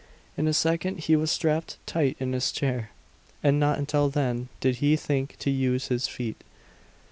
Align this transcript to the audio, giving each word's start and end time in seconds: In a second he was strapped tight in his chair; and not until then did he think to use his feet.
In 0.35 0.47
a 0.47 0.51
second 0.53 1.01
he 1.01 1.15
was 1.15 1.29
strapped 1.29 1.77
tight 1.85 2.17
in 2.19 2.33
his 2.33 2.51
chair; 2.51 2.89
and 3.43 3.59
not 3.59 3.77
until 3.77 4.09
then 4.09 4.49
did 4.59 4.77
he 4.77 4.95
think 4.95 5.37
to 5.41 5.51
use 5.51 5.89
his 5.89 6.07
feet. 6.07 6.41